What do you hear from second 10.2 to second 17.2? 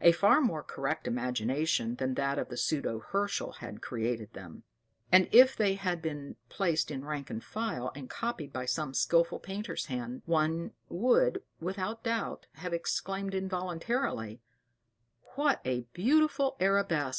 one would, without doubt, have exclaimed involuntarily, "What a beautiful arabesque!"